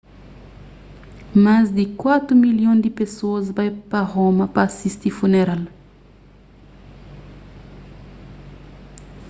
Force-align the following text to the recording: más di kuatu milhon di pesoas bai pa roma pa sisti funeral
más 1.45 1.65
di 1.77 1.85
kuatu 1.99 2.31
milhon 2.43 2.79
di 2.83 2.89
pesoas 2.99 3.45
bai 3.55 3.69
pa 3.89 3.99
roma 4.13 4.45
pa 4.55 4.63
sisti 4.77 5.09
funeral 5.17 5.63